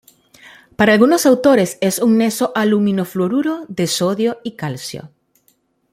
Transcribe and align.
Para 0.77 0.93
algunos 0.93 1.27
autores 1.27 1.77
es 1.79 1.99
un 1.99 2.17
neso-aluminofluoruro 2.17 3.65
de 3.67 3.85
sodio 3.85 4.39
y 4.43 4.53
calcio. 4.55 5.11